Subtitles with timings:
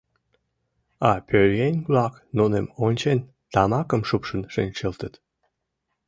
[1.09, 3.19] А пӧръеҥ-влак, нуным ончен,
[3.53, 5.13] тамакым шупшын шинчылтыт.